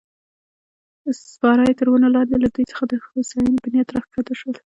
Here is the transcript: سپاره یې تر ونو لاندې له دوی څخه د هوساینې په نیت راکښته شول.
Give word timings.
سپاره 1.31 1.61
یې 1.69 1.73
تر 1.79 1.87
ونو 1.89 2.07
لاندې 2.15 2.35
له 2.43 2.47
دوی 2.53 2.65
څخه 2.71 2.83
د 2.87 2.93
هوساینې 3.05 3.57
په 3.63 3.69
نیت 3.73 3.89
راکښته 3.95 4.33
شول. 4.39 4.55